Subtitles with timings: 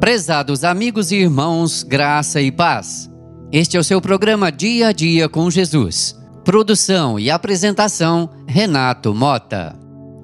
[0.00, 3.10] Prezados amigos e irmãos, graça e paz.
[3.52, 6.18] Este é o seu programa Dia a Dia com Jesus.
[6.42, 9.78] Produção e apresentação: Renato Mota.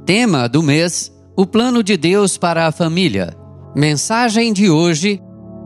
[0.07, 3.37] Tema do mês: O plano de Deus para a família.
[3.77, 5.21] Mensagem de hoje: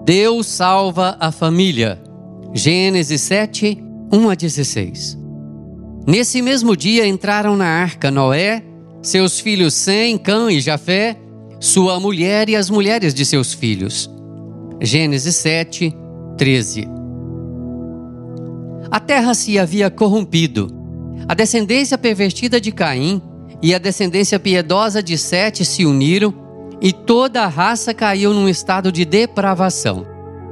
[0.05, 2.03] Deus salva a família.
[2.53, 3.81] Gênesis 7,
[4.13, 5.17] 1 a 16.
[6.05, 8.65] Nesse mesmo dia entraram na arca Noé,
[9.01, 11.17] seus filhos Sem, Cã e Jafé
[11.61, 14.11] sua mulher e as mulheres de seus filhos.
[14.81, 15.95] Gênesis 7,
[16.39, 16.89] 13.
[18.91, 20.69] A terra se havia corrompido.
[21.29, 23.21] A descendência pervertida de Caim
[23.63, 26.33] e a descendência piedosa de Sete se uniram
[26.81, 30.07] e toda a raça caiu num estado de depravação.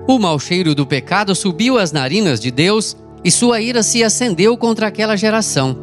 [0.07, 2.95] O mau cheiro do pecado subiu às narinas de Deus
[3.25, 5.75] e sua ira se acendeu contra aquela geração.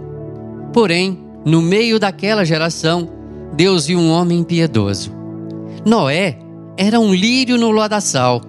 [0.71, 3.09] Porém, no meio daquela geração,
[3.55, 5.14] Deus viu um homem piedoso.
[5.83, 6.37] Noé
[6.77, 8.41] era um lírio no lodaçal.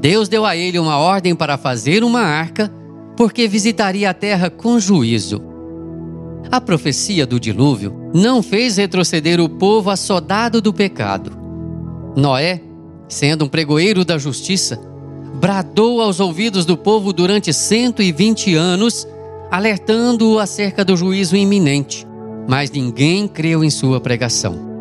[0.00, 2.72] Deus deu a ele uma ordem para fazer uma arca,
[3.16, 5.42] porque visitaria a terra com juízo.
[6.50, 11.32] A profecia do dilúvio não fez retroceder o povo assodado do pecado.
[12.16, 12.60] Noé,
[13.08, 14.80] sendo um pregoeiro da justiça,
[15.40, 19.06] bradou aos ouvidos do povo durante 120 anos,
[19.50, 22.06] alertando-o acerca do juízo iminente,
[22.48, 24.71] mas ninguém creu em sua pregação.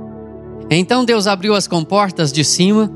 [0.74, 2.90] Então Deus abriu as comportas de cima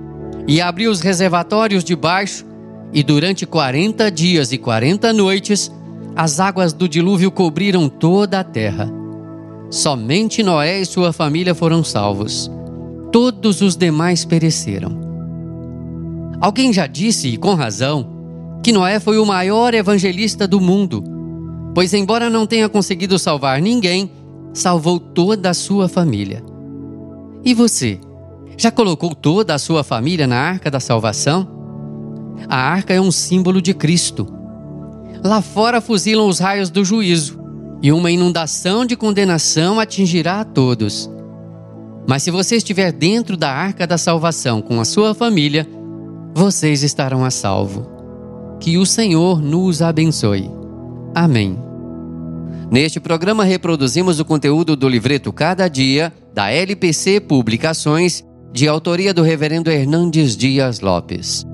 [0.47, 2.45] e abriu os reservatórios de baixo,
[2.93, 5.69] e durante quarenta dias e quarenta noites,
[6.15, 8.89] as águas do dilúvio cobriram toda a terra.
[9.69, 12.49] Somente Noé e sua família foram salvos.
[13.11, 14.97] Todos os demais pereceram.
[16.39, 18.07] Alguém já disse, e com razão,
[18.63, 21.03] que Noé foi o maior evangelista do mundo,
[21.73, 24.09] pois, embora não tenha conseguido salvar ninguém,
[24.53, 26.54] salvou toda a sua família.
[27.45, 27.99] E você?
[28.57, 31.47] Já colocou toda a sua família na arca da salvação?
[32.49, 34.27] A arca é um símbolo de Cristo.
[35.23, 37.39] Lá fora fuzilam os raios do juízo,
[37.83, 41.09] e uma inundação de condenação atingirá a todos.
[42.07, 45.67] Mas se você estiver dentro da arca da salvação com a sua família,
[46.33, 47.89] vocês estarão a salvo.
[48.59, 50.49] Que o Senhor nos abençoe.
[51.13, 51.64] Amém.
[52.71, 59.21] Neste programa reproduzimos o conteúdo do livreto Cada Dia, da LPC Publicações, de autoria do
[59.21, 61.45] reverendo Hernandes Dias Lopes.